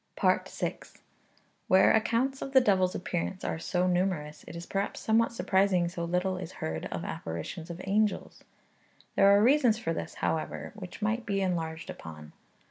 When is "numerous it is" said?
3.85-4.65